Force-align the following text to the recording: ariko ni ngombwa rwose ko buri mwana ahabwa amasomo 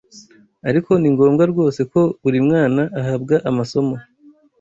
ariko 0.69 0.91
ni 0.97 1.09
ngombwa 1.13 1.43
rwose 1.51 1.81
ko 1.91 2.01
buri 2.23 2.39
mwana 2.47 2.81
ahabwa 2.99 3.35
amasomo 3.49 3.95